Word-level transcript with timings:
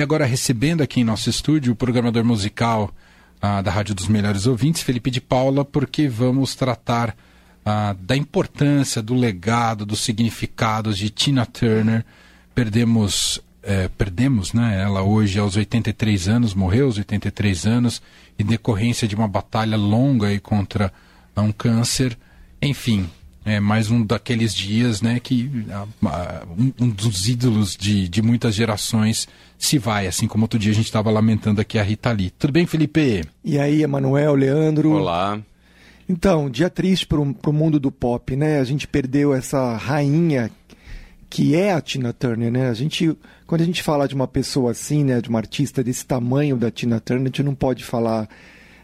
E 0.00 0.02
agora 0.02 0.24
recebendo 0.24 0.82
aqui 0.82 1.02
em 1.02 1.04
nosso 1.04 1.28
estúdio 1.28 1.74
o 1.74 1.76
programador 1.76 2.24
musical 2.24 2.90
ah, 3.38 3.60
da 3.60 3.70
Rádio 3.70 3.94
dos 3.94 4.08
Melhores 4.08 4.46
Ouvintes, 4.46 4.80
Felipe 4.80 5.10
de 5.10 5.20
Paula, 5.20 5.62
porque 5.62 6.08
vamos 6.08 6.54
tratar 6.54 7.14
ah, 7.62 7.94
da 8.00 8.16
importância, 8.16 9.02
do 9.02 9.12
legado, 9.12 9.84
dos 9.84 10.00
significados 10.00 10.96
de 10.96 11.10
Tina 11.10 11.44
Turner. 11.44 12.02
Perdemos, 12.54 13.42
é, 13.62 13.88
perdemos 13.88 14.54
né, 14.54 14.80
ela 14.80 15.02
hoje 15.02 15.38
aos 15.38 15.54
83 15.54 16.28
anos, 16.28 16.54
morreu 16.54 16.86
aos 16.86 16.96
83 16.96 17.66
anos, 17.66 18.00
em 18.38 18.44
decorrência 18.46 19.06
de 19.06 19.14
uma 19.14 19.28
batalha 19.28 19.76
longa 19.76 20.28
aí 20.28 20.40
contra 20.40 20.90
um 21.36 21.52
câncer. 21.52 22.16
Enfim, 22.62 23.06
é 23.50 23.60
mais 23.60 23.90
um 23.90 24.04
daqueles 24.04 24.54
dias 24.54 25.02
né, 25.02 25.20
que 25.20 25.50
um, 26.56 26.84
um 26.84 26.88
dos 26.88 27.28
ídolos 27.28 27.76
de, 27.76 28.08
de 28.08 28.22
muitas 28.22 28.54
gerações 28.54 29.28
se 29.58 29.78
vai, 29.78 30.06
assim 30.06 30.26
como 30.26 30.44
outro 30.44 30.58
dia 30.58 30.72
a 30.72 30.74
gente 30.74 30.86
estava 30.86 31.10
lamentando 31.10 31.60
aqui 31.60 31.78
a 31.78 31.82
Rita 31.82 32.10
Lee. 32.12 32.30
Tudo 32.30 32.52
bem, 32.52 32.66
Felipe? 32.66 33.24
E 33.44 33.58
aí, 33.58 33.82
Emanuel, 33.82 34.34
Leandro? 34.34 34.92
Olá. 34.92 35.40
Então, 36.08 36.50
dia 36.50 36.68
triste 36.68 37.06
para 37.06 37.20
o 37.20 37.52
mundo 37.52 37.78
do 37.78 37.92
pop, 37.92 38.34
né? 38.34 38.58
A 38.58 38.64
gente 38.64 38.88
perdeu 38.88 39.32
essa 39.32 39.76
rainha 39.76 40.50
que 41.30 41.54
é 41.54 41.72
a 41.72 41.80
Tina 41.80 42.12
Turner, 42.12 42.50
né? 42.50 42.68
A 42.68 42.74
gente, 42.74 43.16
quando 43.46 43.60
a 43.60 43.64
gente 43.64 43.82
fala 43.82 44.08
de 44.08 44.14
uma 44.16 44.26
pessoa 44.26 44.72
assim, 44.72 45.04
né, 45.04 45.20
de 45.20 45.28
uma 45.28 45.38
artista 45.38 45.84
desse 45.84 46.04
tamanho 46.04 46.56
da 46.56 46.70
Tina 46.70 46.98
Turner, 46.98 47.22
a 47.22 47.26
gente 47.26 47.42
não 47.44 47.54
pode 47.54 47.84
falar 47.84 48.28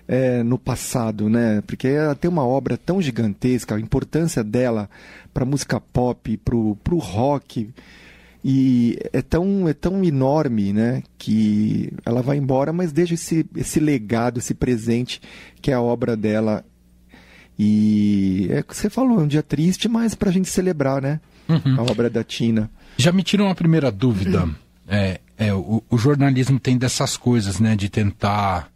é, 0.09 0.43
no 0.43 0.59
passado, 0.59 1.29
né? 1.29 1.63
Porque 1.67 1.89
ela 1.89 2.15
tem 2.15 2.31
uma 2.31 2.47
obra 2.47 2.77
tão 2.77 3.01
gigantesca, 3.03 3.75
a 3.75 3.81
importância 3.81 4.45
dela 4.45 4.89
para 5.33 5.45
música 5.45 5.81
pop, 5.81 6.37
para 6.39 6.55
o 6.55 6.99
rock, 6.99 7.71
e 8.49 8.97
é 9.13 9.21
tão, 9.23 9.69
é 9.69 9.73
tão 9.73 10.05
enorme, 10.05 10.73
né? 10.73 11.03
Que 11.19 11.93
ela 12.05 12.23
vai 12.23 12.37
embora, 12.37 12.73
mas 12.73 12.93
deixa 12.93 13.15
esse, 13.15 13.45
esse 13.57 13.81
legado, 13.81 14.39
esse 14.39 14.55
presente 14.55 15.21
que 15.61 15.71
é 15.71 15.75
a 15.75 15.81
obra 15.81 16.17
dela. 16.17 16.65
E 17.59 18.47
é 18.51 18.61
o 18.61 18.65
que 18.65 18.77
você 18.77 18.89
falou, 18.89 19.19
é 19.19 19.25
um 19.25 19.27
dia 19.27 19.43
triste, 19.43 19.89
mas 19.89 20.15
para 20.15 20.31
a 20.31 20.33
gente 20.33 20.49
celebrar, 20.49 21.03
né? 21.03 21.21
Uhum. 21.49 21.81
A 21.81 21.83
obra 21.83 22.09
da 22.09 22.23
Tina. 22.23 22.71
Já 22.97 23.11
me 23.11 23.23
tira 23.23 23.43
uma 23.43 23.55
primeira 23.55 23.91
dúvida. 23.91 24.49
É, 24.87 25.21
é 25.37 25.53
o, 25.53 25.83
o 25.91 25.99
jornalismo 25.99 26.61
tem 26.61 26.79
dessas 26.79 27.17
coisas, 27.17 27.59
né? 27.59 27.75
De 27.75 27.89
tentar 27.89 28.71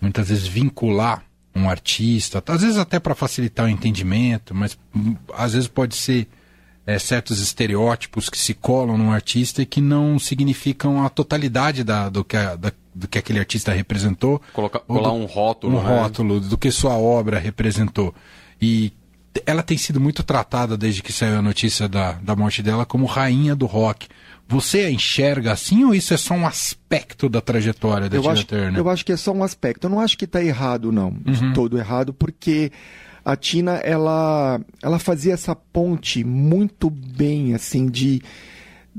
muitas 0.00 0.28
vezes 0.28 0.46
vincular 0.46 1.24
um 1.54 1.68
artista, 1.68 2.42
às 2.46 2.62
vezes 2.62 2.78
até 2.78 2.98
para 2.98 3.14
facilitar 3.14 3.66
o 3.66 3.68
entendimento, 3.68 4.54
mas 4.54 4.76
hum, 4.94 5.14
às 5.32 5.52
vezes 5.52 5.68
pode 5.68 5.94
ser 5.94 6.26
é, 6.86 6.98
certos 6.98 7.40
estereótipos 7.40 8.28
que 8.28 8.38
se 8.38 8.52
colam 8.54 8.98
num 8.98 9.10
artista 9.10 9.62
e 9.62 9.66
que 9.66 9.80
não 9.80 10.18
significam 10.18 11.04
a 11.04 11.08
totalidade 11.08 11.82
da, 11.82 12.08
do, 12.08 12.24
que 12.24 12.36
a, 12.36 12.56
da, 12.56 12.72
do 12.94 13.08
que 13.08 13.18
aquele 13.18 13.38
artista 13.38 13.72
representou. 13.72 14.40
Colocar, 14.52 14.80
colar 14.80 15.10
do, 15.10 15.14
um 15.14 15.24
rótulo. 15.24 15.78
Um 15.78 15.82
né? 15.82 15.88
rótulo 15.88 16.40
do 16.40 16.58
que 16.58 16.70
sua 16.70 16.96
obra 16.96 17.38
representou. 17.38 18.14
E 18.60 18.92
ela 19.46 19.62
tem 19.62 19.76
sido 19.76 20.00
muito 20.00 20.22
tratada 20.22 20.76
desde 20.76 21.02
que 21.02 21.12
saiu 21.12 21.38
a 21.38 21.42
notícia 21.42 21.88
da, 21.88 22.12
da 22.12 22.36
morte 22.36 22.62
dela 22.62 22.86
como 22.86 23.06
rainha 23.06 23.54
do 23.54 23.66
rock. 23.66 24.08
Você 24.46 24.80
a 24.80 24.90
enxerga 24.90 25.52
assim 25.52 25.84
ou 25.84 25.94
isso 25.94 26.12
é 26.12 26.16
só 26.16 26.34
um 26.34 26.46
aspecto 26.46 27.28
da 27.28 27.40
trajetória 27.40 28.08
da 28.08 28.16
eu 28.16 28.22
Tina 28.22 28.34
acho, 28.34 28.46
Turner? 28.46 28.78
Eu 28.78 28.90
acho 28.90 29.04
que 29.04 29.12
é 29.12 29.16
só 29.16 29.32
um 29.32 29.42
aspecto. 29.42 29.86
Eu 29.86 29.90
não 29.90 30.00
acho 30.00 30.18
que 30.18 30.26
está 30.26 30.42
errado, 30.42 30.92
não. 30.92 31.16
Uhum. 31.26 31.52
todo 31.54 31.78
errado, 31.78 32.12
porque 32.12 32.70
a 33.24 33.36
Tina, 33.36 33.76
ela, 33.76 34.60
ela 34.82 34.98
fazia 34.98 35.32
essa 35.32 35.56
ponte 35.56 36.22
muito 36.22 36.90
bem, 36.90 37.54
assim, 37.54 37.86
de, 37.86 38.20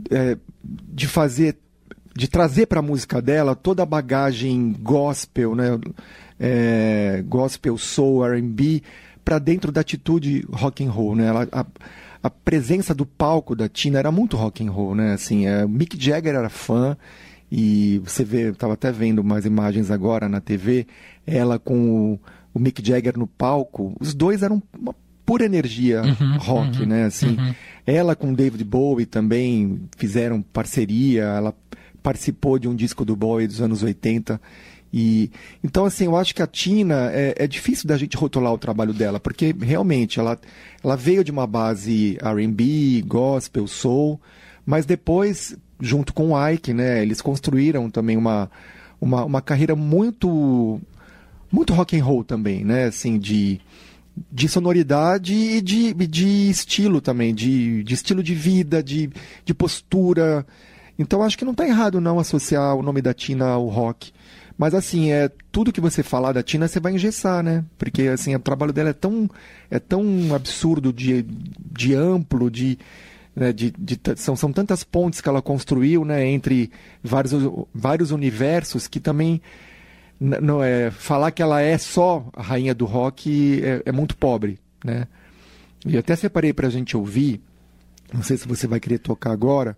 é, 0.09 0.36
de 0.63 1.08
fazer, 1.08 1.58
de 2.16 2.28
trazer 2.28 2.66
para 2.66 2.80
a 2.80 2.83
música 2.83 3.22
dela 3.22 3.56
toda 3.56 3.83
a 3.83 3.86
bagagem 3.86 4.75
gospel, 4.81 5.53
né? 5.53 5.80
É, 6.39 7.23
gospel, 7.28 7.78
soul, 7.78 8.25
R&B, 8.25 8.81
para 9.26 9.40
dentro 9.40 9.72
da 9.72 9.81
atitude 9.81 10.45
rock 10.52 10.86
and 10.86 10.91
roll, 10.91 11.16
né? 11.16 11.25
Ela, 11.25 11.47
a, 11.52 11.66
a 12.22 12.30
presença 12.30 12.94
do 12.94 13.08
palco 13.08 13.56
da 13.56 13.68
Tina 13.68 13.97
era 13.97 14.12
muito 14.12 14.38
rock 14.38 14.66
and 14.66 14.69
roll, 14.72 14.94
né? 14.94 15.13
Assim, 15.13 15.47
é, 15.47 15.66
Mick 15.68 16.00
Jagger 16.00 16.36
era 16.36 16.47
fã 16.47 16.96
e 17.52 18.00
você 18.06 18.24
vê, 18.24 18.52
estava 18.52 18.74
até 18.74 18.91
vendo 18.91 19.19
umas 19.19 19.46
imagens 19.46 19.90
agora 19.90 20.30
na 20.30 20.40
TV, 20.40 20.85
ela 21.25 21.58
com 21.58 22.14
o, 22.14 22.19
o, 22.53 22.59
Mick 22.59 22.85
Jagger 22.85 23.18
no 23.18 23.25
palco, 23.25 23.96
os 24.00 24.14
dois 24.14 24.44
eram 24.44 24.62
uma 24.78 24.96
pura 25.25 25.44
energia 25.44 26.03
uhum, 26.03 26.38
rock, 26.38 26.81
uhum, 26.81 26.85
né? 26.85 27.06
Assim, 27.06 27.35
uhum. 27.35 27.56
ela 27.85 28.16
com 28.16 28.31
David 28.31 28.64
Bowie 28.64 29.08
também 29.08 29.81
fizeram 29.97 30.41
parceria, 30.41 31.24
ela 31.24 31.53
participou 32.03 32.59
de 32.59 32.68
um 32.68 32.75
disco 32.75 33.03
do 33.03 33.16
Bowie 33.16 33.47
dos 33.47 33.59
anos 33.59 33.81
80 33.81 34.40
e 34.97 35.29
então 35.61 35.83
assim, 35.83 36.06
eu 36.06 36.16
acho 36.16 36.33
que 36.33 36.41
a 36.41 36.47
Tina 36.47 37.11
é, 37.11 37.35
é, 37.38 37.47
difícil 37.47 37.85
da 37.85 37.97
gente 37.97 38.16
rotular 38.16 38.53
o 38.53 38.57
trabalho 38.57 38.94
dela, 38.94 39.19
porque 39.19 39.53
realmente 39.59 40.22
ela, 40.22 40.39
ela 40.81 40.95
veio 40.95 41.22
de 41.22 41.31
uma 41.31 41.45
base 41.45 42.17
R&B, 42.22 43.03
gospel, 43.05 43.67
soul, 43.67 44.22
mas 44.66 44.85
depois 44.85 45.57
junto 45.81 46.13
com 46.13 46.31
o 46.31 46.50
Ike, 46.50 46.73
né, 46.73 47.01
eles 47.01 47.22
construíram 47.22 47.89
também 47.89 48.16
uma, 48.16 48.50
uma, 49.01 49.25
uma 49.25 49.41
carreira 49.41 49.75
muito 49.75 50.79
muito 51.51 51.73
rock 51.73 52.00
and 52.00 52.03
roll 52.03 52.23
também, 52.23 52.63
né, 52.63 52.85
assim 52.85 53.19
de 53.19 53.59
de 54.31 54.47
sonoridade 54.47 55.34
e 55.34 55.59
de, 55.59 55.94
de 55.94 56.50
estilo 56.50 57.01
também, 57.01 57.35
de, 57.35 57.84
de 57.84 57.94
estilo 57.94 58.23
de 58.23 58.34
vida, 58.34 58.81
de, 58.81 59.09
de 59.44 59.53
postura. 59.53 60.47
Então 60.97 61.22
acho 61.22 61.38
que 61.38 61.44
não 61.44 61.51
está 61.51 61.67
errado 61.67 62.00
não 62.00 62.17
associar 62.17 62.78
o 62.78 62.81
nome 62.81 63.01
da 63.01 63.13
Tina 63.13 63.47
ao 63.47 63.67
rock. 63.67 64.13
Mas 64.57 64.73
assim, 64.73 65.11
é 65.11 65.29
tudo 65.51 65.71
que 65.71 65.81
você 65.81 66.01
falar 66.01 66.31
da 66.31 66.41
Tina, 66.41 66.67
você 66.67 66.79
vai 66.79 66.93
engessar, 66.93 67.43
né? 67.43 67.66
Porque 67.77 68.03
assim, 68.03 68.33
o 68.35 68.39
trabalho 68.39 68.71
dela 68.71 68.89
é 68.89 68.93
tão, 68.93 69.29
é 69.69 69.79
tão 69.79 70.33
absurdo 70.33 70.93
de, 70.93 71.23
de 71.23 71.93
amplo, 71.93 72.49
de, 72.49 72.79
né, 73.35 73.51
de, 73.51 73.71
de, 73.77 73.99
são, 74.16 74.35
são 74.35 74.53
tantas 74.53 74.83
pontes 74.83 75.19
que 75.19 75.27
ela 75.27 75.41
construiu 75.41 76.05
né, 76.05 76.25
entre 76.25 76.71
vários, 77.03 77.33
vários 77.73 78.11
universos 78.11 78.88
que 78.88 78.99
também 78.99 79.41
não 80.17 80.63
é 80.63 80.89
falar 80.89 81.31
que 81.31 81.41
ela 81.41 81.61
é 81.61 81.77
só 81.77 82.25
a 82.33 82.41
rainha 82.41 82.73
do 82.73 82.85
rock 82.85 83.61
é, 83.61 83.83
é 83.85 83.91
muito 83.91 84.16
pobre, 84.16 84.57
né? 84.83 85.07
E 85.85 85.97
até 85.97 86.16
separei 86.16 86.53
para 86.53 86.67
a 86.67 86.72
gente 86.72 86.95
ouvir, 86.95 87.41
não 88.13 88.23
sei 88.23 88.37
se 88.37 88.47
você 88.47 88.66
vai 88.66 88.79
querer 88.79 88.99
tocar 88.99 89.31
agora, 89.31 89.77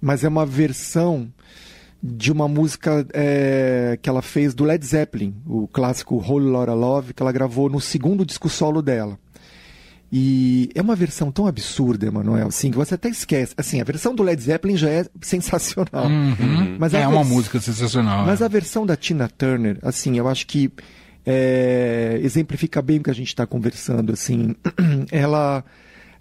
mas 0.00 0.24
é 0.24 0.28
uma 0.28 0.46
versão 0.46 1.30
de 2.02 2.32
uma 2.32 2.48
música 2.48 3.06
é, 3.12 3.98
que 4.00 4.08
ela 4.08 4.22
fez 4.22 4.54
do 4.54 4.64
Led 4.64 4.84
Zeppelin, 4.84 5.34
o 5.46 5.68
clássico 5.68 6.16
Whole 6.16 6.46
Lotta 6.46 6.72
Love, 6.72 7.12
que 7.12 7.22
ela 7.22 7.32
gravou 7.32 7.68
no 7.68 7.80
segundo 7.80 8.24
disco 8.24 8.48
solo 8.48 8.80
dela. 8.80 9.18
E 10.12 10.70
é 10.74 10.82
uma 10.82 10.96
versão 10.96 11.30
tão 11.30 11.46
absurda, 11.46 12.06
Emanuel, 12.06 12.48
assim, 12.48 12.70
que 12.70 12.76
você 12.76 12.94
até 12.94 13.08
esquece. 13.08 13.54
Assim, 13.56 13.80
a 13.80 13.84
versão 13.84 14.12
do 14.12 14.24
Led 14.24 14.42
Zeppelin 14.42 14.76
já 14.76 14.90
é 14.90 15.06
sensacional. 15.20 16.06
Uhum. 16.06 16.76
Mas 16.80 16.94
é 16.94 17.06
uma 17.06 17.22
música 17.22 17.60
sensacional. 17.60 18.26
Mas 18.26 18.40
é. 18.40 18.44
a 18.44 18.48
versão 18.48 18.84
da 18.84 18.96
Tina 18.96 19.28
Turner, 19.28 19.78
assim, 19.82 20.18
eu 20.18 20.26
acho 20.26 20.46
que 20.48 20.72
é, 21.24 22.18
exemplifica 22.22 22.82
bem 22.82 22.98
o 22.98 23.02
que 23.04 23.10
a 23.10 23.14
gente 23.14 23.28
está 23.28 23.46
conversando. 23.46 24.12
Assim, 24.12 24.56
ela, 25.12 25.64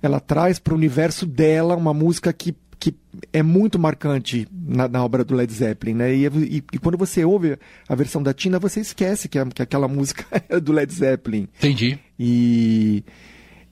ela 0.03 0.19
traz 0.19 0.59
para 0.59 0.73
o 0.73 0.77
universo 0.77 1.25
dela 1.25 1.75
uma 1.75 1.93
música 1.93 2.31
que 2.31 2.55
que 2.79 2.95
é 3.33 3.43
muito 3.43 3.77
marcante 3.77 4.47
na, 4.51 4.87
na, 4.87 5.03
obra 5.03 5.23
do 5.25 5.35
Led 5.35 5.51
Zeppelin, 5.51 5.93
né? 5.93 6.15
E, 6.15 6.25
e, 6.25 6.63
e, 6.73 6.79
quando 6.79 6.97
você 6.97 7.25
ouve 7.25 7.57
a 7.87 7.95
versão 7.95 8.23
da 8.23 8.33
Tina, 8.33 8.57
você 8.57 8.79
esquece 8.79 9.27
que, 9.27 9.37
a, 9.37 9.45
que 9.45 9.61
aquela 9.61 9.87
música 9.87 10.25
é 10.47 10.59
do 10.59 10.71
Led 10.71 10.91
Zeppelin. 10.91 11.49
Entendi. 11.57 11.99
E, 12.17 13.03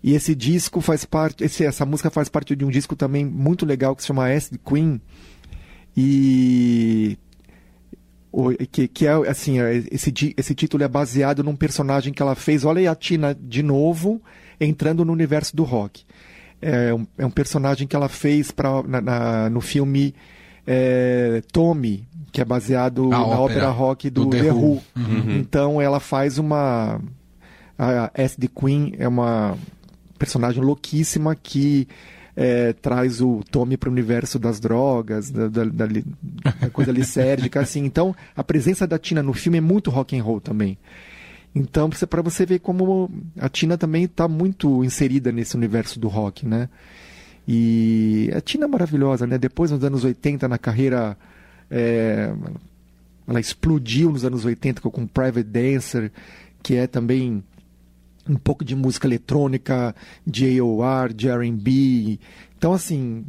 e 0.04 0.14
esse 0.14 0.36
disco 0.36 0.82
faz 0.82 1.06
parte, 1.06 1.44
esse, 1.44 1.64
essa 1.64 1.86
música 1.86 2.10
faz 2.10 2.28
parte 2.28 2.54
de 2.54 2.66
um 2.66 2.70
disco 2.70 2.98
também 2.98 3.24
muito 3.26 3.66
legal 3.66 3.96
que 3.96 4.02
se 4.02 4.08
chama 4.08 4.30
Acid 4.30 4.60
Queen. 4.66 5.00
E 5.96 7.18
que, 8.72 8.88
que 8.90 9.08
é 9.08 9.12
assim, 9.30 9.60
é, 9.62 9.84
esse, 9.90 10.14
esse 10.36 10.54
título 10.54 10.84
é 10.84 10.88
baseado 10.88 11.44
num 11.44 11.56
personagem 11.56 12.12
que 12.12 12.22
ela 12.22 12.36
fez. 12.36 12.66
Olha 12.66 12.80
aí 12.80 12.88
a 12.88 12.96
Tina 12.96 13.34
de 13.34 13.64
novo 13.64 14.22
entrando 14.60 15.06
no 15.06 15.14
universo 15.14 15.56
do 15.56 15.64
rock 15.64 16.04
é 16.62 16.94
um, 16.94 17.08
é 17.18 17.26
um 17.26 17.32
personagem 17.32 17.88
que 17.88 17.96
ela 17.96 18.10
fez 18.10 18.52
pra, 18.52 18.84
na, 18.84 19.02
na 19.02 19.50
no 19.50 19.62
filme 19.62 20.14
é, 20.66 21.42
Tommy, 21.52 22.08
que 22.32 22.42
é 22.42 22.46
baseado 22.46 23.06
a 23.06 23.10
na 23.10 23.22
ópera, 23.26 23.40
ópera 23.40 23.70
rock 23.70 24.10
do, 24.10 24.26
do 24.26 24.32
The, 24.32 24.44
The 24.44 24.52
Who. 24.52 24.60
Who. 24.60 24.82
Uhum. 24.96 25.38
Então 25.38 25.82
ela 25.82 26.00
faz 26.00 26.38
uma. 26.38 27.00
A 27.80 28.10
S.D. 28.16 28.48
Queen 28.48 28.96
é 28.98 29.08
uma 29.08 29.56
personagem 30.18 30.64
louquíssima 30.64 31.36
que 31.36 31.88
é, 32.36 32.74
traz 32.74 33.22
o 33.22 33.42
Tommy 33.52 33.78
para 33.78 33.90
o 33.90 33.92
universo 33.92 34.38
das 34.38 34.60
drogas, 34.60 35.30
da, 35.30 35.48
da, 35.48 35.64
da, 35.64 35.86
da 35.86 36.70
coisa 36.72 36.92
lisérgica, 36.94 37.60
assim. 37.60 37.86
Então, 37.86 38.16
a 38.36 38.44
presença 38.44 38.86
da 38.86 38.98
Tina 39.00 39.24
no 39.24 39.34
filme 39.34 39.58
é 39.58 39.62
muito 39.62 39.90
rock 39.90 40.18
and 40.18 40.24
roll 40.24 40.40
também. 40.40 40.78
Então, 41.58 41.90
para 41.90 42.22
você 42.22 42.46
ver 42.46 42.60
como 42.60 43.10
a 43.40 43.50
Tina 43.50 43.78
também 43.78 44.04
está 44.04 44.28
muito 44.28 44.84
inserida 44.84 45.32
nesse 45.32 45.56
universo 45.56 46.00
do 46.00 46.08
rock, 46.08 46.46
né? 46.46 46.70
E 47.48 48.30
a 48.36 48.42
Tina 48.42 48.66
é 48.66 48.68
maravilhosa, 48.68 49.26
né? 49.26 49.38
Depois, 49.38 49.72
nos 49.72 49.84
anos 49.84 50.04
80, 50.04 50.48
na 50.48 50.58
carreira 50.58 51.18
É, 51.70 52.34
ela 53.28 53.40
explodiu 53.40 54.12
nos 54.12 54.24
anos 54.24 54.46
80 54.46 54.82
com 54.82 55.06
Private 55.06 55.44
Dancer, 55.44 56.12
que 56.64 56.76
é 56.76 56.88
também 56.88 57.44
um 58.28 58.36
pouco 58.36 58.64
de 58.64 58.76
música 58.76 59.08
eletrônica, 59.08 59.94
AOR, 60.26 61.14
de 61.14 61.28
R&B. 61.28 62.20
Então, 62.58 62.74
assim... 62.74 63.26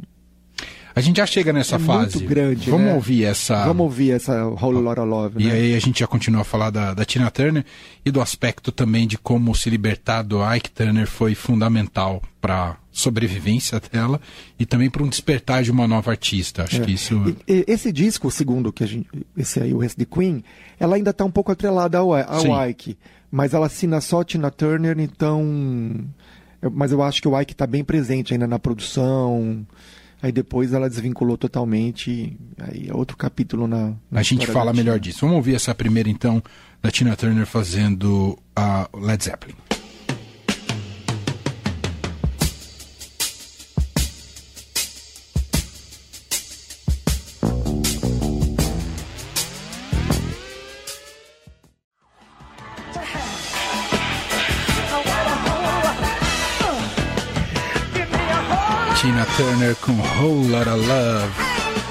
A 0.95 1.01
gente 1.01 1.17
já 1.17 1.25
chega 1.25 1.53
nessa 1.53 1.75
é 1.75 1.79
fase. 1.79 2.17
muito 2.17 2.29
grande, 2.29 2.69
Vamos 2.69 2.87
né? 2.87 2.93
ouvir 2.93 3.23
essa... 3.23 3.65
Vamos 3.65 3.83
ouvir 3.83 4.11
essa 4.11 4.45
Whole 4.45 4.79
Lotta 4.81 5.03
Love, 5.03 5.41
E 5.41 5.47
né? 5.47 5.53
aí 5.53 5.75
a 5.75 5.79
gente 5.79 5.99
já 5.99 6.07
continua 6.07 6.41
a 6.41 6.43
falar 6.43 6.71
da, 6.71 6.93
da 6.93 7.05
Tina 7.05 7.29
Turner 7.31 7.63
e 8.03 8.11
do 8.11 8.19
aspecto 8.19 8.71
também 8.71 9.07
de 9.07 9.17
como 9.17 9.53
se 9.55 9.69
libertar 9.69 10.23
do 10.23 10.39
Ike 10.55 10.71
Turner 10.71 11.07
foi 11.07 11.35
fundamental 11.35 12.21
para 12.41 12.75
sobrevivência 12.91 13.79
dela 13.91 14.19
e 14.59 14.65
também 14.65 14.89
para 14.89 15.03
um 15.03 15.07
despertar 15.07 15.63
de 15.63 15.71
uma 15.71 15.87
nova 15.87 16.11
artista. 16.11 16.63
Acho 16.63 16.81
É. 16.81 16.85
que 16.85 16.91
isso... 16.91 17.15
E- 17.47 17.53
e- 17.59 17.65
esse 17.67 17.91
disco, 17.91 18.27
o 18.27 18.31
segundo, 18.31 18.73
que 18.73 18.83
a 18.83 18.87
gente, 18.87 19.07
esse 19.37 19.61
aí, 19.61 19.73
o 19.73 19.77
Rest 19.77 19.95
the 19.97 20.05
Queen, 20.05 20.43
ela 20.79 20.95
ainda 20.95 21.11
está 21.11 21.23
um 21.23 21.31
pouco 21.31 21.51
atrelada 21.51 21.97
ao, 21.99 22.13
ao 22.13 22.39
Sim. 22.41 22.49
Ike, 22.69 22.97
mas 23.31 23.53
ela 23.53 23.67
assina 23.67 24.01
só 24.01 24.23
Tina 24.23 24.49
Turner, 24.49 24.99
então. 24.99 26.03
eu- 26.61 26.71
mas 26.71 26.91
eu 26.91 27.01
acho 27.03 27.21
que 27.21 27.27
o 27.27 27.39
Ike 27.39 27.53
está 27.53 27.65
bem 27.67 27.83
presente 27.83 28.33
ainda 28.33 28.47
na 28.47 28.57
produção. 28.59 29.65
Aí 30.21 30.31
depois 30.31 30.73
ela 30.73 30.89
desvinculou 30.89 31.37
totalmente. 31.37 32.37
Aí 32.59 32.89
é 32.89 32.93
outro 32.93 33.15
capítulo 33.15 33.67
na. 33.67 33.93
na 34.11 34.19
A 34.19 34.23
gente 34.23 34.45
fala 34.47 34.73
melhor 34.73 34.99
disso. 34.99 35.19
Vamos 35.21 35.37
ouvir 35.37 35.55
essa 35.55 35.73
primeira 35.73 36.09
então 36.09 36.43
da 36.81 36.91
Tina 36.91 37.15
Turner 37.15 37.45
fazendo 37.45 38.37
a 38.55 38.89
Led 38.93 39.23
Zeppelin. 39.23 39.55
Turner 59.39 59.73
com 59.77 59.93
Whole 59.93 60.49
Lotta 60.49 60.75
Love. 60.75 61.33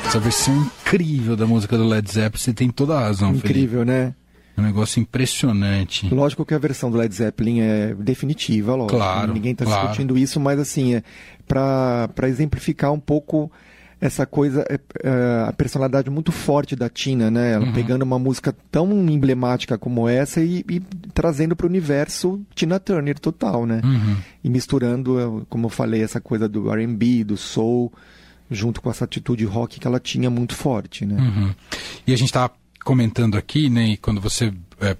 Essa 0.06 0.20
versão 0.20 0.54
incrível 0.54 1.34
da 1.34 1.46
música 1.46 1.78
do 1.78 1.88
Led 1.88 2.06
Zeppelin. 2.06 2.42
Você 2.42 2.52
tem 2.52 2.68
toda 2.68 2.94
a 2.94 3.00
razão, 3.00 3.30
Felipe. 3.30 3.48
Incrível, 3.48 3.86
né? 3.86 4.14
É 4.54 4.60
um 4.60 4.64
negócio 4.64 5.00
impressionante. 5.00 6.14
Lógico 6.14 6.44
que 6.44 6.52
a 6.52 6.58
versão 6.58 6.90
do 6.90 6.98
Led 6.98 7.14
Zeppelin 7.14 7.60
é 7.60 7.94
definitiva, 7.94 8.74
lógico. 8.74 8.98
Claro, 8.98 9.32
Ninguém 9.32 9.52
está 9.52 9.64
claro. 9.64 9.80
discutindo 9.80 10.18
isso, 10.18 10.38
mas 10.38 10.58
assim, 10.60 10.96
é 10.96 11.02
para 11.46 12.28
exemplificar 12.28 12.92
um 12.92 13.00
pouco 13.00 13.50
essa 14.00 14.24
coisa, 14.24 14.64
é, 14.68 14.78
é, 15.02 15.48
a 15.48 15.52
personalidade 15.52 16.08
muito 16.08 16.30
forte 16.30 16.76
da 16.76 16.88
Tina, 16.88 17.30
né? 17.30 17.56
Uhum. 17.56 17.64
Ela 17.64 17.72
pegando 17.72 18.02
uma 18.02 18.18
música 18.18 18.54
tão 18.70 18.90
emblemática 19.08 19.76
como 19.76 20.08
essa 20.08 20.40
e, 20.40 20.64
e 20.68 20.80
trazendo 21.12 21.56
para 21.56 21.66
o 21.66 21.68
universo 21.68 22.40
Tina 22.54 22.78
Turner 22.78 23.18
total, 23.18 23.66
né? 23.66 23.80
Uhum. 23.84 24.16
E 24.44 24.48
misturando, 24.48 25.46
como 25.48 25.66
eu 25.66 25.70
falei, 25.70 26.02
essa 26.02 26.20
coisa 26.20 26.48
do 26.48 26.70
R&B, 26.72 27.24
do 27.24 27.36
soul, 27.36 27.92
junto 28.50 28.80
com 28.80 28.90
essa 28.90 29.04
atitude 29.04 29.44
rock 29.44 29.80
que 29.80 29.86
ela 29.86 29.98
tinha 29.98 30.30
muito 30.30 30.54
forte, 30.54 31.04
né? 31.04 31.16
Uhum. 31.20 31.54
E 32.06 32.12
a 32.12 32.16
gente 32.16 32.28
estava 32.28 32.52
comentando 32.84 33.36
aqui, 33.36 33.68
né? 33.68 33.88
E 33.88 33.96
quando 33.96 34.20
você 34.20 34.52
é, 34.80 34.96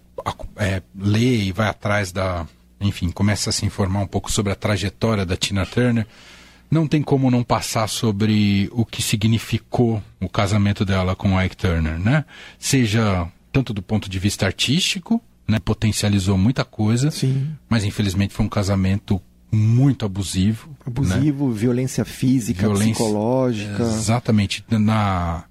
é, 0.57 0.83
lê 0.99 1.37
e 1.37 1.53
vai 1.53 1.69
atrás 1.69 2.13
da. 2.13 2.47
Enfim, 2.81 3.11
começa 3.11 3.51
a 3.51 3.53
se 3.53 3.67
informar 3.67 4.01
um 4.01 4.07
pouco 4.07 4.31
sobre 4.31 4.53
a 4.53 4.57
trajetória 4.57 5.27
da 5.27 5.37
Tina 5.37 5.67
Turner, 5.67 6.07
não 6.71 6.87
tem 6.87 7.03
como 7.03 7.31
não 7.31 7.43
passar 7.43 7.89
sobre 7.89 8.69
o 8.73 8.85
que 8.85 9.03
significou 9.03 10.03
o 10.21 10.29
casamento 10.29 10.85
dela 10.85 11.15
com 11.17 11.35
o 11.35 11.43
Ike 11.43 11.57
Turner, 11.57 11.99
né? 11.99 12.25
Seja 12.59 13.27
tanto 13.53 13.73
do 13.73 13.83
ponto 13.83 14.09
de 14.11 14.19
vista 14.19 14.45
artístico, 14.47 15.23
né? 15.47 15.59
Potencializou 15.59 16.37
muita 16.37 16.65
coisa, 16.65 17.11
Sim. 17.11 17.51
mas 17.69 17.85
infelizmente 17.85 18.35
foi 18.35 18.45
um 18.45 18.49
casamento 18.49 19.21
muito 19.51 20.05
abusivo. 20.05 20.69
né? 20.69 20.77
Abusivo, 20.87 21.51
violência 21.51 22.05
física, 22.05 22.61
Violência- 22.61 22.93
psicológica. 22.95 23.83
Exatamente. 23.83 24.63
Na, 24.71 25.45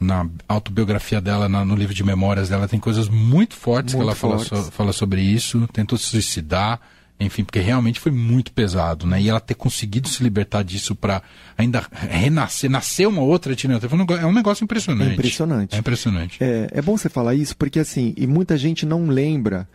na 0.00 0.26
autobiografia 0.48 1.20
dela, 1.20 1.48
na- 1.50 1.64
no 1.64 1.74
livro 1.76 1.94
de 1.94 2.02
memórias 2.02 2.48
dela, 2.48 2.66
tem 2.66 2.80
coisas 2.80 3.08
muito 3.10 3.54
fortes 3.54 3.92
que 3.92 3.98
Muito 3.98 4.08
ela 4.08 4.16
fala, 4.16 4.38
fortes. 4.38 4.66
so- 4.66 4.72
fala 4.72 4.92
sobre 4.94 5.20
isso. 5.20 5.68
Tentou 5.72 5.98
se 5.98 6.06
suicidar, 6.06 6.80
enfim, 7.24 7.44
porque 7.44 7.60
realmente 7.60 8.00
foi 8.00 8.12
muito 8.12 8.52
pesado, 8.52 9.06
né? 9.06 9.20
E 9.20 9.28
ela 9.28 9.40
ter 9.40 9.54
conseguido 9.54 10.08
se 10.08 10.22
libertar 10.22 10.62
disso 10.62 10.94
para 10.94 11.22
ainda 11.56 11.86
renascer, 11.92 12.70
nascer 12.70 13.06
uma 13.06 13.22
outra 13.22 13.54
Tina 13.54 13.78
Turner, 13.78 14.06
é 14.20 14.26
um 14.26 14.32
negócio 14.32 14.64
impressionante. 14.64 15.10
É 15.10 15.14
impressionante. 15.14 15.74
É 15.74 15.78
impressionante. 15.78 16.38
É, 16.40 16.68
é 16.72 16.82
bom 16.82 16.96
você 16.96 17.08
falar 17.08 17.34
isso 17.34 17.56
porque 17.56 17.78
assim, 17.78 18.14
e 18.16 18.26
muita 18.26 18.56
gente 18.56 18.84
não 18.86 19.06
lembra. 19.06 19.68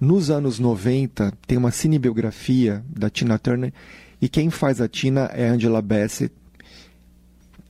Nos 0.00 0.28
anos 0.28 0.58
90 0.58 1.32
tem 1.46 1.56
uma 1.56 1.70
cinebiografia 1.70 2.84
da 2.88 3.08
Tina 3.08 3.38
Turner 3.38 3.72
e 4.20 4.28
quem 4.28 4.50
faz 4.50 4.80
a 4.80 4.88
Tina 4.88 5.30
é 5.32 5.46
Angela 5.46 5.80
Bassett. 5.80 6.34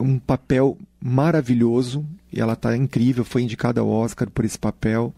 Um 0.00 0.18
papel 0.18 0.76
maravilhoso 1.00 2.04
e 2.32 2.40
ela 2.40 2.54
está 2.54 2.76
incrível, 2.76 3.24
foi 3.24 3.42
indicada 3.42 3.80
ao 3.80 3.88
Oscar 3.88 4.28
por 4.28 4.44
esse 4.44 4.58
papel 4.58 5.14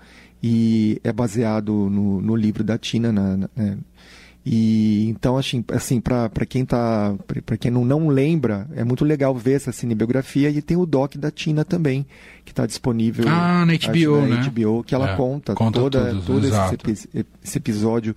e 0.49 1.01
é 1.03 1.13
baseado 1.13 1.73
no, 1.91 2.21
no 2.21 2.37
livro 2.37 2.63
da 2.63 2.79
Tina. 2.79 3.11
Na, 3.11 3.37
na- 3.37 3.51
né? 3.57 3.77
E 4.49 5.09
então 5.09 5.37
assim, 5.37 5.65
assim 5.73 6.01
para 6.01 6.31
quem 6.49 6.65
tá, 6.65 7.17
para 7.45 7.57
quem 7.57 7.69
não, 7.69 7.85
não 7.85 8.07
lembra, 8.07 8.69
é 8.77 8.85
muito 8.85 9.05
legal 9.05 9.35
ver 9.35 9.55
essa 9.55 9.73
cinebiografia 9.73 10.49
e 10.51 10.63
tem 10.63 10.77
o 10.77 10.87
doc 10.87 11.17
da 11.17 11.33
Tina 11.33 11.65
também, 11.65 12.07
que 12.45 12.53
está 12.53 12.65
disponível 12.65 13.25
Ah, 13.29 13.67
na 13.67 13.73
acho, 13.73 13.91
HBO, 13.91 14.21
na 14.21 14.37
né? 14.37 14.49
HBO, 14.49 14.85
que 14.85 14.95
ela 14.95 15.11
É, 15.11 15.17
conta, 15.17 15.53
conta 15.53 15.81
toda, 15.81 16.11
tudo, 16.11 16.23
todo 16.27 16.47
esse, 16.47 17.09
esse 17.43 17.59
episódio 17.59 18.15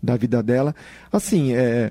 da 0.00 0.16
vida 0.16 0.40
dela. 0.40 0.72
Assim, 1.12 1.52
é, 1.52 1.90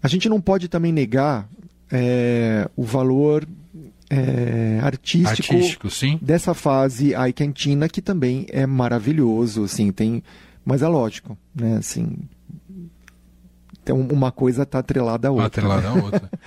a 0.00 0.06
gente 0.06 0.28
não 0.28 0.40
pode 0.40 0.68
também 0.68 0.92
negar 0.92 1.48
é, 1.90 2.70
o 2.76 2.84
valor 2.84 3.44
é, 4.10 4.80
artístico, 4.82 5.54
Artístico, 5.54 5.90
sim. 5.90 6.18
dessa 6.20 6.52
fase 6.52 7.14
Ike 7.14 7.44
and 7.44 7.52
Tina, 7.52 7.88
que 7.88 8.02
também 8.02 8.44
é 8.50 8.66
maravilhoso, 8.66 9.62
assim, 9.62 9.92
tem, 9.92 10.22
mas 10.64 10.82
é 10.82 10.88
lógico, 10.88 11.38
né, 11.54 11.76
assim, 11.76 12.16
então 13.82 14.00
uma 14.00 14.32
coisa 14.32 14.64
está 14.64 14.80
atrelada 14.80 15.28
à 15.28 15.30
outra. 15.30 15.46
atrelada 15.46 15.88
à 15.88 15.92
outra. 15.94 16.30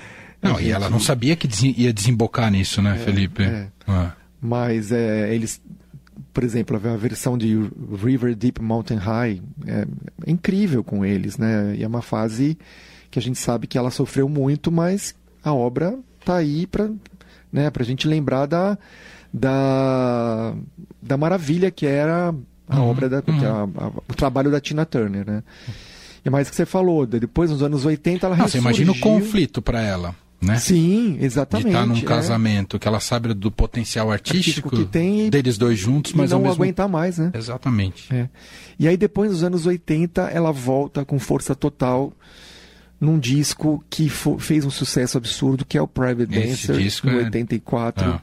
Não, 0.43 0.59
e 0.59 0.71
ela 0.71 0.89
não 0.89 0.99
sabia 0.99 1.37
que 1.37 1.47
ia 1.77 1.93
desembocar 1.93 2.51
nisso, 2.51 2.81
né, 2.81 2.97
Felipe? 2.97 3.43
é. 3.43 3.69
É. 3.87 4.11
Mas 4.41 4.91
é, 4.91 5.33
eles, 5.33 5.61
por 6.33 6.43
exemplo, 6.43 6.75
a 6.75 6.97
versão 6.97 7.37
de 7.37 7.57
River 8.03 8.35
Deep 8.35 8.61
Mountain 8.61 8.97
High 8.97 9.41
é, 9.65 9.87
é 10.27 10.29
incrível 10.29 10.83
com 10.83 11.05
eles, 11.05 11.37
né? 11.37 11.73
E 11.77 11.81
é 11.81 11.87
uma 11.87 12.01
fase 12.01 12.57
que 13.09 13.17
a 13.17 13.21
gente 13.21 13.39
sabe 13.39 13.67
que 13.67 13.77
ela 13.77 13.89
sofreu 13.89 14.27
muito, 14.27 14.69
mas 14.69 15.15
a 15.41 15.53
obra 15.53 15.97
tá 16.25 16.35
aí 16.35 16.67
para 16.67 16.89
né, 17.53 17.69
a 17.83 17.85
gente 17.85 18.07
lembrar 18.07 18.47
da, 18.47 18.77
da, 19.33 20.53
da 21.01 21.17
maravilha 21.17 21.69
que 21.71 21.85
era 21.85 22.33
a 22.67 22.79
Uhum, 22.79 22.87
obra 22.89 23.09
da 23.09 23.17
era 23.17 23.47
a- 23.47 23.63
a- 23.63 23.91
o 24.09 24.13
trabalho 24.15 24.49
da 24.49 24.59
Tina 24.59 24.85
Turner, 24.85 25.25
né? 25.25 25.43
E 26.25 26.29
mais 26.29 26.49
que 26.49 26.55
você 26.55 26.65
falou, 26.65 27.05
de- 27.05 27.19
depois 27.19 27.51
nos 27.51 27.61
anos 27.61 27.85
80 27.85 28.25
ela 28.25 28.35
Não, 28.35 28.47
você 28.47 28.57
imagina 28.57 28.91
o 28.91 28.99
conflito 28.99 29.61
para 29.61 29.81
ela, 29.81 30.15
né? 30.41 30.57
Sim, 30.57 31.17
de 31.19 31.25
exatamente. 31.25 31.67
estar 31.67 31.85
num 31.85 31.97
é. 31.97 32.01
casamento 32.01 32.79
que 32.79 32.87
ela 32.87 32.99
sabe 33.01 33.33
do 33.33 33.51
potencial 33.51 34.09
artístico, 34.11 34.69
Artístico 34.69 34.69
que 34.77 34.85
tem 34.85 35.29
deles 35.29 35.57
dois 35.57 35.77
juntos, 35.77 36.13
mas 36.13 36.31
não 36.31 36.37
ao 36.37 36.43
mesmo 36.43 36.55
aguentar 36.63 36.87
mais, 36.87 37.17
né? 37.17 37.31
Exatamente. 37.33 38.13
É. 38.15 38.29
E 38.79 38.87
aí 38.87 38.95
depois 38.97 39.31
nos 39.31 39.43
anos 39.43 39.65
80 39.65 40.21
ela 40.29 40.51
volta 40.51 41.03
com 41.03 41.19
força 41.19 41.53
total 41.53 42.13
num 43.03 43.19
disco 43.19 43.83
que 43.89 44.09
fez 44.39 44.65
um 44.65 44.69
sucesso 44.69 45.17
absurdo 45.17 45.65
que 45.65 45.77
é 45.77 45.81
o 45.81 45.87
Private 45.87 46.25
Dancer 46.25 46.77
disco 46.77 47.07
em 47.09 47.13
é- 47.15 47.23
84 47.25 48.05
Ah. 48.05 48.21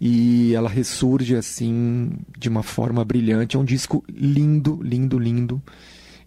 e 0.00 0.54
ela 0.54 0.68
ressurge 0.68 1.34
assim 1.36 2.12
de 2.38 2.48
uma 2.48 2.62
forma 2.62 3.04
brilhante. 3.04 3.56
É 3.56 3.58
um 3.58 3.64
disco 3.64 4.04
lindo 4.08 4.78
lindo 4.82 5.18
lindo. 5.18 5.62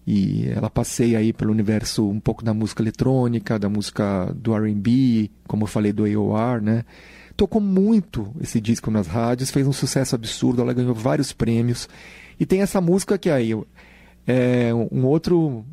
E 0.06 0.48
ela 0.56 0.70
passeia 0.70 1.20
aí 1.20 1.34
pelo 1.34 1.52
universo 1.52 2.08
um 2.08 2.20
pouco 2.20 2.44
da 2.44 2.54
música 2.54 2.82
eletrônica 2.82 3.60
da 3.60 3.68
música 3.68 4.34
do 4.36 4.56
R&B 4.56 5.30
como 5.48 5.64
eu 5.64 5.68
falei 5.68 5.92
do 5.92 6.06
AOR 6.06 6.62
né? 6.62 6.86
Tocou 7.36 7.62
muito 7.62 8.34
esse 8.42 8.60
disco 8.62 8.90
nas 8.90 9.06
rádios 9.08 9.52
fez 9.52 9.68
um 9.68 9.74
sucesso 9.74 10.16
absurdo 10.16 10.62
ela 10.62 10.74
ganhou 10.74 10.94
vários 10.94 11.32
prêmios. 11.34 11.88
E 12.40 12.46
tem 12.46 12.62
essa 12.62 12.80
música 12.82 13.18
que 13.18 13.30
aí 13.30 13.52
é 14.26 14.72
um 14.92 15.06
outro 15.06 15.66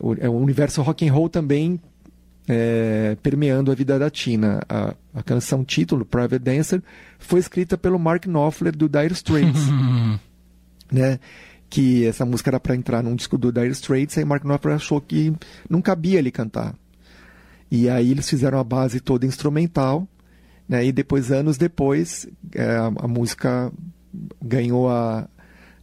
o- 0.00 0.14
é 0.18 0.28
um 0.28 0.42
universo 0.42 0.82
rock 0.82 1.06
and 1.08 1.12
roll 1.12 1.28
também 1.28 1.80
é, 2.48 3.16
permeando 3.22 3.72
a 3.72 3.74
vida 3.74 3.98
da 3.98 4.08
Tina. 4.08 4.60
A, 4.68 4.94
a 5.14 5.22
canção 5.22 5.64
título, 5.64 6.04
Private 6.04 6.38
Dancer, 6.38 6.82
foi 7.18 7.40
escrita 7.40 7.76
pelo 7.76 7.98
Mark 7.98 8.24
Knopfler 8.26 8.76
do 8.76 8.88
Dire 8.88 9.12
Straits, 9.12 9.62
né? 10.90 11.18
Que 11.68 12.06
essa 12.06 12.24
música 12.24 12.50
era 12.50 12.60
para 12.60 12.76
entrar 12.76 13.02
num 13.02 13.16
disco 13.16 13.36
do 13.36 13.50
Dire 13.52 13.70
Straits, 13.70 14.16
aí 14.16 14.24
Mark 14.24 14.44
Knopfler 14.44 14.76
achou 14.76 15.00
que 15.00 15.32
não 15.68 15.82
cabia 15.82 16.18
ele 16.20 16.30
cantar. 16.30 16.74
E 17.68 17.88
aí 17.88 18.12
eles 18.12 18.30
fizeram 18.30 18.60
a 18.60 18.64
base 18.64 19.00
toda 19.00 19.26
instrumental 19.26 20.06
Né? 20.68 20.86
E 20.86 20.92
depois, 20.92 21.32
anos 21.32 21.58
depois, 21.58 22.28
é, 22.54 22.64
a, 22.76 22.86
a, 22.86 23.08
música 23.08 23.72
ganhou 24.40 24.88
a, 24.88 25.28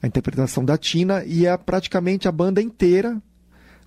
a 0.01 0.07
interpretação 0.07 0.63
da 0.63 0.77
Tina 0.77 1.23
e 1.25 1.45
é 1.45 1.57
praticamente 1.57 2.25
a 2.27 2.31
banda 2.31 2.61
inteira 2.61 3.21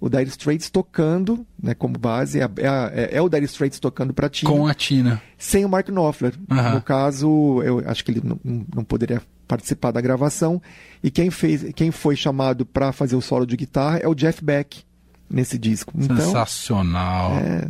o 0.00 0.09
Dire 0.09 0.29
Straits 0.29 0.71
tocando, 0.71 1.47
né, 1.62 1.75
como 1.75 1.99
base, 1.99 2.41
é, 2.41 2.45
é, 2.45 3.17
é 3.17 3.23
o 3.23 3.29
Dire 3.29 3.45
Straits 3.45 3.79
tocando 3.79 4.12
para 4.12 4.29
Tina. 4.29 4.50
Com 4.50 4.67
a 4.67 4.75
Tina. 4.75 5.23
Sem 5.38 5.65
o 5.65 5.69
Mark 5.69 5.88
Knopfler. 5.88 6.35
Uhum. 6.50 6.75
No 6.75 6.83
caso, 6.83 7.62
eu 7.62 7.83
acho 7.87 8.05
que 8.05 8.11
ele 8.11 8.23
não, 8.23 8.38
não 8.75 8.85
poderia 8.85 9.23
participar 9.47 9.91
da 9.93 10.00
gravação. 10.00 10.61
E 11.03 11.11
quem, 11.11 11.31
fez, 11.31 11.73
quem 11.75 11.91
foi 11.91 12.17
chamado 12.17 12.67
para 12.67 12.93
fazer 12.93 13.17
o 13.17 13.21
solo 13.21 13.47
de 13.47 13.57
guitarra 13.57 13.99
é 13.99 14.09
o 14.09 14.15
Jeff 14.15 14.45
Beck 14.45 14.85
nesse 15.29 15.59
disco. 15.59 15.93
Então, 15.97 16.17
Sensacional. 16.17 17.33
É, 17.37 17.69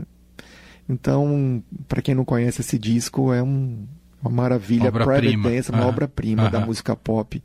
então, 0.88 1.62
para 1.88 2.00
quem 2.00 2.14
não 2.14 2.24
conhece 2.24 2.60
esse 2.60 2.78
disco, 2.78 3.32
é 3.32 3.42
um, 3.42 3.86
uma 4.22 4.30
maravilha. 4.30 4.88
Obra 4.88 5.04
Private 5.04 5.28
prima. 5.28 5.50
Dance, 5.50 5.70
uma 5.70 5.86
obra-prima 5.86 6.50
da 6.50 6.60
música 6.60 6.94
pop. 6.94 7.42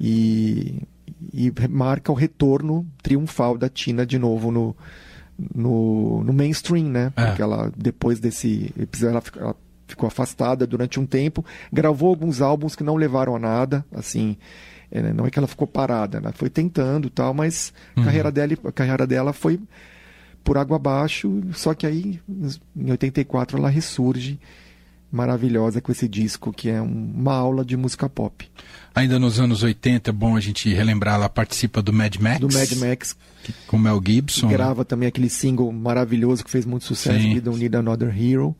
E 0.00 0.82
e 1.32 1.52
marca 1.68 2.10
o 2.10 2.14
retorno 2.14 2.86
triunfal 3.02 3.58
da 3.58 3.68
Tina 3.68 4.06
de 4.06 4.18
novo 4.18 4.50
no, 4.50 4.76
no, 5.54 6.22
no 6.24 6.32
mainstream, 6.32 6.88
né? 6.88 7.12
É. 7.16 7.26
Porque 7.26 7.42
ela, 7.42 7.72
depois 7.76 8.20
desse 8.20 8.72
episódio, 8.78 9.16
ela, 9.16 9.22
ela, 9.36 9.56
ficou 9.86 10.06
afastada 10.06 10.66
durante 10.66 10.98
um 10.98 11.04
tempo, 11.04 11.44
gravou 11.70 12.08
alguns 12.08 12.40
álbuns 12.40 12.74
que 12.74 12.82
não 12.82 12.96
levaram 12.96 13.36
a 13.36 13.38
nada, 13.38 13.84
assim. 13.92 14.38
É, 14.90 15.12
não 15.12 15.26
é 15.26 15.30
que 15.30 15.38
ela 15.38 15.48
ficou 15.48 15.66
parada, 15.66 16.18
ela 16.18 16.32
foi 16.32 16.48
tentando 16.48 17.10
tal, 17.10 17.34
mas 17.34 17.72
uhum. 17.96 18.02
a, 18.02 18.06
carreira 18.06 18.32
dela, 18.32 18.52
a 18.64 18.72
carreira 18.72 19.06
dela 19.06 19.32
foi 19.32 19.60
por 20.42 20.58
água 20.58 20.76
abaixo, 20.76 21.42
só 21.52 21.74
que 21.74 21.86
aí, 21.86 22.20
em 22.76 22.90
84, 22.90 23.58
ela 23.58 23.68
ressurge 23.68 24.40
maravilhosa 25.12 25.80
com 25.80 25.92
esse 25.92 26.08
disco, 26.08 26.52
que 26.52 26.70
é 26.70 26.80
um, 26.80 27.12
uma 27.14 27.34
aula 27.34 27.64
de 27.64 27.76
música 27.76 28.08
pop. 28.08 28.50
Ainda 28.94 29.18
nos 29.18 29.38
anos 29.38 29.62
80, 29.62 30.10
é 30.10 30.12
bom 30.12 30.34
a 30.36 30.40
gente 30.40 30.72
relembrar, 30.72 31.14
ela 31.16 31.28
participa 31.28 31.82
do 31.82 31.92
Mad 31.92 32.16
Max. 32.16 32.40
Do 32.40 32.52
Mad 32.52 32.72
Max. 32.72 33.16
Com 33.66 33.76
Mel 33.78 34.00
Gibson. 34.04 34.48
Grava 34.48 34.80
né? 34.80 34.84
também 34.84 35.08
aquele 35.08 35.28
single 35.28 35.70
maravilhoso 35.70 36.44
que 36.44 36.50
fez 36.50 36.64
muito 36.64 36.84
sucesso, 36.84 37.18
Sim. 37.18 37.34
We 37.34 37.40
Don't 37.40 37.58
Need 37.58 37.76
Another 37.76 38.08
Hero. 38.16 38.56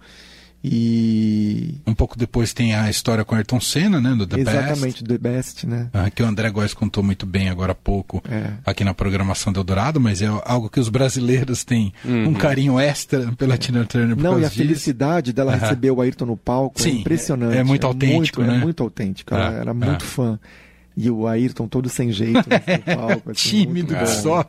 E. 0.65 1.75
Um 1.85 1.93
pouco 1.93 2.17
depois 2.17 2.53
tem 2.53 2.75
a 2.75 2.89
história 2.89 3.25
com 3.25 3.35
Ayrton 3.35 3.61
Senna, 3.61 4.01
né? 4.01 4.15
Do 4.15 4.27
The 4.27 4.41
Exatamente, 4.41 5.03
Best. 5.03 5.05
The 5.05 5.19
Best, 5.19 5.67
né? 5.67 5.89
Ah, 5.93 6.09
que 6.09 6.23
o 6.23 6.27
André 6.27 6.51
Góes 6.51 6.73
contou 6.73 7.03
muito 7.03 7.27
bem 7.27 7.49
agora 7.49 7.73
há 7.73 7.75
pouco 7.75 8.23
é. 8.31 8.53
aqui 8.65 8.85
na 8.85 8.95
programação 8.95 9.53
do 9.53 9.59
Eldorado, 9.59 10.01
mas 10.01 10.23
é 10.23 10.27
algo 10.45 10.71
que 10.71 10.79
os 10.79 10.89
brasileiros 10.89 11.65
têm 11.65 11.93
uhum. 12.05 12.29
um 12.29 12.35
carinho 12.35 12.79
extra 12.79 13.33
pela 13.33 13.59
Tina 13.59 13.85
Turner. 13.85 14.17
Não, 14.17 14.39
e 14.39 14.45
a 14.45 14.49
disso. 14.49 14.59
felicidade 14.59 15.33
dela 15.33 15.53
uhum. 15.53 15.59
receber 15.59 15.91
o 15.91 16.01
Ayrton 16.01 16.27
no 16.27 16.37
palco 16.37 16.79
é 16.79 16.83
Sim, 16.83 16.91
é 16.91 17.01
impressionante. 17.01 17.57
É 17.57 17.65
muito 17.65 17.85
autêntico, 17.85 18.41
é 18.41 18.45
muito, 18.45 18.57
né? 18.57 18.61
É 18.61 18.65
muito 18.65 18.83
autêntico, 18.85 19.35
ela 19.35 19.53
era 19.53 19.75
muito 19.75 20.05
fã. 20.05 20.39
E 20.97 21.11
o 21.11 21.27
Ayrton 21.27 21.67
todo 21.67 21.89
sem 21.89 22.13
jeito 22.13 22.39
no 22.39 22.97
palco. 22.97 23.31
Assim, 23.33 23.65
Tímido 23.67 23.95
só. 24.07 24.49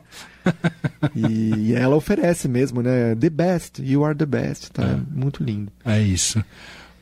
e, 1.14 1.70
e, 1.70 1.74
ela 1.74 1.96
oferece 1.96 2.48
mesmo, 2.48 2.82
né? 2.82 3.14
The 3.14 3.30
best, 3.30 3.82
you 3.82 4.04
are 4.04 4.16
the 4.16 4.26
best. 4.26 4.70
Tá? 4.70 4.82
É. 4.82 4.96
Muito 5.10 5.42
lindo. 5.42 5.70
É 5.84 6.00
isso. 6.00 6.42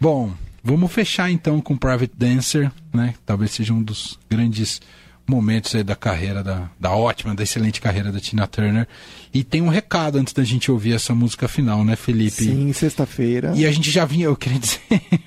Bom, 0.00 0.32
vamos 0.62 0.92
fechar 0.92 1.30
então 1.30 1.60
com 1.60 1.76
Private 1.76 2.12
Dancer, 2.16 2.70
né? 2.92 3.14
Talvez 3.24 3.52
seja 3.52 3.72
um 3.72 3.82
dos 3.82 4.18
grandes 4.28 4.80
momentos 5.26 5.74
aí 5.74 5.82
da 5.82 5.94
carreira, 5.94 6.42
da, 6.42 6.68
da 6.78 6.90
ótima, 6.90 7.34
da 7.34 7.42
excelente 7.42 7.80
carreira 7.80 8.10
da 8.10 8.20
Tina 8.20 8.46
Turner. 8.46 8.86
E 9.32 9.42
tem 9.44 9.62
um 9.62 9.68
recado 9.68 10.18
antes 10.18 10.32
da 10.32 10.44
gente 10.44 10.70
ouvir 10.70 10.94
essa 10.94 11.14
música 11.14 11.48
final, 11.48 11.84
né, 11.84 11.96
Felipe? 11.96 12.44
Sim, 12.44 12.72
sexta-feira. 12.72 13.52
E 13.54 13.66
a 13.66 13.70
gente 13.70 13.90
já 13.90 14.04
vinha, 14.04 14.26
eu 14.26 14.36
queria 14.36 14.58
dizer, 14.58 14.80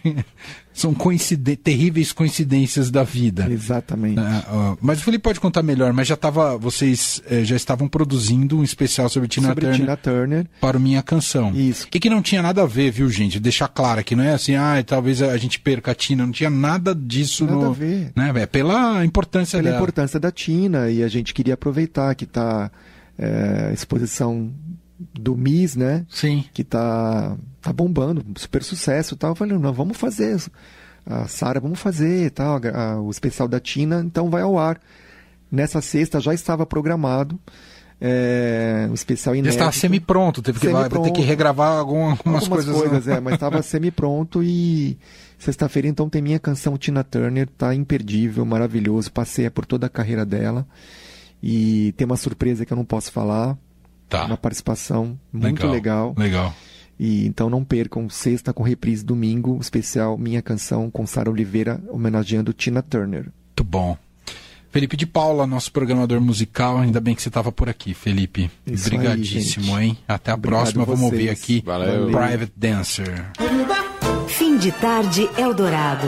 são 0.76 0.94
coinciden 0.94 1.56
terríveis 1.56 2.12
coincidências 2.12 2.92
da 2.92 3.02
vida. 3.02 3.48
Exatamente. 3.50 4.20
Uh, 4.20 4.74
uh, 4.74 4.78
mas 4.82 5.00
o 5.00 5.04
Felipe 5.04 5.24
pode 5.24 5.40
contar 5.40 5.64
melhor, 5.64 5.94
mas 5.94 6.06
já 6.06 6.16
estava, 6.16 6.58
vocês 6.58 7.22
uh, 7.32 7.46
já 7.46 7.56
estavam 7.56 7.88
produzindo 7.88 8.60
um 8.60 8.64
especial 8.64 9.08
sobre 9.08 9.30
Tina 9.30 9.48
sobre 9.48 9.62
Turner. 9.62 9.80
Tina 9.80 9.98
Turner. 9.98 10.46
Para 10.60 10.78
o 10.78 10.80
Minha 10.80 11.02
Canção. 11.02 11.56
Isso. 11.56 11.88
E 11.94 12.00
que 12.00 12.10
não 12.10 12.22
tinha 12.22 12.42
nada 12.42 12.62
a 12.62 12.66
ver, 12.66 12.92
viu, 12.92 13.10
gente? 13.10 13.40
Deixar 13.40 13.70
claro 13.70 14.04
que 14.04 14.18
não 14.18 14.24
é 14.24 14.34
assim, 14.34 14.56
ah, 14.56 14.84
talvez 14.86 15.22
a 15.22 15.38
gente 15.38 15.62
perca 15.62 15.92
a 15.92 15.96
Tina, 15.96 16.26
não 16.26 16.34
tinha 16.34 16.50
nada 16.50 16.94
disso 16.94 17.46
nada 17.46 17.58
no. 17.58 17.70
a 17.70 17.74
ver. 17.74 18.12
Né? 18.14 18.34
É 18.36 18.46
pela 18.46 19.06
importância 19.06 19.58
pela 19.58 19.70
dela. 19.70 19.82
importância 19.82 20.20
da 20.20 20.30
Tina, 20.30 20.90
e 20.90 21.02
a 21.02 21.08
gente 21.08 21.34
queria 21.34 21.54
aproveitar 21.54 22.14
que 22.16 22.26
está 22.26 22.70
é, 23.18 23.72
exposição 23.74 24.52
do 24.98 25.36
Miss, 25.36 25.76
né? 25.76 26.06
Sim. 26.10 26.46
Que 26.54 26.64
tá 26.64 27.36
tá 27.62 27.74
bombando, 27.74 28.24
super 28.38 28.64
sucesso 28.64 29.16
e 29.16 29.18
tal. 29.18 29.32
Eu 29.32 29.36
falei, 29.36 29.58
não, 29.58 29.74
vamos 29.74 29.98
fazer. 29.98 30.40
A 31.06 31.28
Sara, 31.28 31.60
vamos 31.60 31.80
fazer 31.80 32.32
tal, 32.32 32.60
a, 32.74 33.02
o 33.02 33.10
especial 33.10 33.48
da 33.48 33.60
Tina, 33.60 34.02
então 34.06 34.30
vai 34.30 34.42
ao 34.42 34.58
ar. 34.58 34.80
Nessa 35.52 35.82
sexta 35.82 36.20
já 36.20 36.34
estava 36.34 36.66
programado. 36.66 37.40
É, 38.00 38.88
um 38.90 38.94
especial 38.94 39.36
inédito. 39.36 39.56
Estava 39.56 39.72
semi-pronto, 39.72 40.42
teve 40.42 40.60
que, 40.60 40.68
semi 40.68 40.90
ter 40.90 41.12
que 41.12 41.22
regravar 41.22 41.78
algumas, 41.78 42.20
algumas 42.20 42.48
coisas. 42.48 42.76
Né? 42.76 42.82
coisas 42.82 43.08
é, 43.08 43.20
mas 43.22 43.36
estava 43.36 43.62
semi-pronto 43.64 44.44
e 44.44 44.98
sexta-feira 45.40 45.88
então 45.88 46.10
tem 46.10 46.22
minha 46.22 46.38
canção 46.38 46.78
Tina 46.78 47.06
Turner, 47.06 47.48
tá 47.58 47.74
imperdível, 47.74 48.46
maravilhoso, 48.46 49.12
passeia 49.14 49.50
por 49.50 49.66
toda 49.66 49.88
a 49.88 49.90
carreira 49.90 50.26
dela 50.26 50.68
e 51.42 51.94
tem 51.94 52.06
uma 52.06 52.18
surpresa 52.18 52.66
que 52.66 52.74
eu 52.74 52.78
não 52.78 52.84
posso 52.84 53.12
falar, 53.12 53.58
Tá. 54.10 54.26
Uma 54.26 54.38
participação 54.38 55.20
muito 55.32 55.68
legal. 55.68 56.14
Legal. 56.16 56.16
legal. 56.18 56.56
E 57.00 57.26
então 57.26 57.50
não 57.50 57.64
percam 57.64 58.10
sexta 58.10 58.54
com 58.54 58.64
reprise 58.64 59.04
domingo, 59.04 59.58
especial 59.60 60.18
Minha 60.18 60.42
Canção 60.42 60.90
com 60.90 61.06
Sara 61.06 61.30
Oliveira 61.30 61.82
homenageando 61.90 62.54
Tina 62.54 62.82
Turner. 62.82 63.24
Muito 63.24 63.64
bom. 63.64 63.98
Felipe 64.70 64.98
de 64.98 65.06
Paula, 65.06 65.48
nosso 65.48 65.72
programador 65.72 66.20
musical, 66.20 66.80
ainda 66.80 67.00
bem 67.00 67.16
que 67.16 67.22
você 67.22 67.30
estava 67.30 67.50
por 67.50 67.70
aqui, 67.70 67.94
Felipe. 67.94 68.52
Isso 68.68 68.88
Obrigadíssimo, 68.88 69.74
aí, 69.74 69.88
hein? 69.88 69.98
Até 70.06 70.32
a 70.32 70.34
Obrigado 70.34 70.60
próxima, 70.60 70.84
vamos 70.84 71.04
ouvir 71.04 71.30
aqui 71.30 71.64
Valeu. 71.66 72.08
Private 72.08 72.52
Dancer. 72.58 73.32
Fim 74.28 74.58
de 74.58 74.74
tarde 74.74 75.30
Eldorado. 75.38 76.08